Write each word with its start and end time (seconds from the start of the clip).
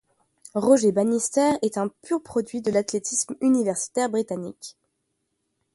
Roger 0.55 0.91
Bannister 0.91 1.51
est 1.61 1.77
un 1.77 1.87
pur 2.01 2.23
produit 2.23 2.63
de 2.63 2.71
l'athlétisme 2.71 3.35
universitaire 3.39 4.09
britannique. 4.09 4.75